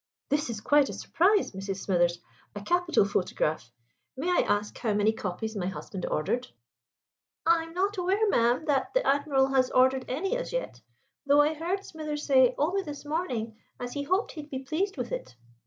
"This 0.29 0.49
is 0.49 0.61
quite 0.61 0.89
a 0.89 0.93
surprise, 0.93 1.51
Mrs. 1.51 1.75
Smithers. 1.83 2.19
A 2.55 2.61
capital 2.61 3.05
photograph! 3.05 3.69
May 4.17 4.31
I 4.31 4.39
ask 4.49 4.75
how 4.79 4.95
many 4.95 5.11
copies 5.13 5.55
my 5.55 5.67
husband 5.67 6.07
ordered?" 6.09 6.47
"I'm 7.45 7.75
not 7.75 7.99
aware, 7.99 8.27
ma'am, 8.27 8.65
that 8.65 8.95
the 8.95 9.05
Admiral 9.05 9.49
has 9.49 9.69
ordered 9.69 10.05
any 10.07 10.35
as 10.35 10.51
yet; 10.53 10.81
though 11.27 11.41
I 11.41 11.53
heard 11.53 11.85
Smithers 11.85 12.25
say 12.25 12.55
only 12.57 12.81
this 12.81 13.05
morning 13.05 13.57
as 13.79 13.93
he 13.93 14.01
hoped 14.01 14.31
he'd 14.31 14.49
be 14.49 14.63
pleased 14.63 14.97
with 14.97 15.11
it." 15.11 15.35